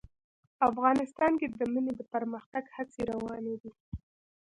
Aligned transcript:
افغانستان 0.69 1.31
کې 1.39 1.47
د 1.59 1.61
منی 1.73 1.93
د 1.97 2.01
پرمختګ 2.13 2.63
هڅې 2.75 3.01
روانې 3.11 3.55
دي. 3.61 3.71